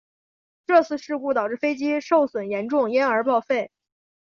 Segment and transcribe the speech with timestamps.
[0.65, 3.69] 这次事故导致飞机受损严重因而报废。